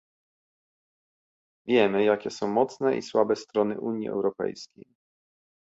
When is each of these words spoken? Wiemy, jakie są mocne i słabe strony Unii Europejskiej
Wiemy, 1.67 2.03
jakie 2.05 2.29
są 2.31 2.47
mocne 2.47 2.97
i 2.97 3.01
słabe 3.01 3.35
strony 3.35 3.79
Unii 3.81 4.07
Europejskiej 4.07 4.85